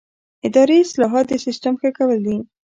[0.47, 2.37] اداري اصلاحات د سیسټم ښه کول دي